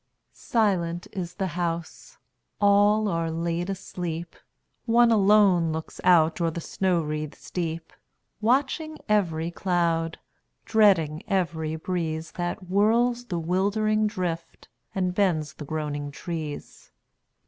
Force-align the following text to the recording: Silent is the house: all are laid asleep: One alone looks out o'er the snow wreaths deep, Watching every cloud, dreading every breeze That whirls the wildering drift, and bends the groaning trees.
Silent 0.33 1.05
is 1.11 1.35
the 1.35 1.45
house: 1.53 2.17
all 2.59 3.07
are 3.07 3.29
laid 3.29 3.69
asleep: 3.69 4.35
One 4.87 5.11
alone 5.11 5.71
looks 5.71 6.01
out 6.03 6.41
o'er 6.41 6.49
the 6.49 6.59
snow 6.59 7.01
wreaths 7.03 7.51
deep, 7.51 7.93
Watching 8.41 8.97
every 9.07 9.51
cloud, 9.51 10.17
dreading 10.65 11.21
every 11.27 11.75
breeze 11.75 12.31
That 12.31 12.57
whirls 12.67 13.25
the 13.25 13.37
wildering 13.37 14.07
drift, 14.07 14.69
and 14.95 15.13
bends 15.13 15.53
the 15.53 15.65
groaning 15.65 16.09
trees. 16.09 16.89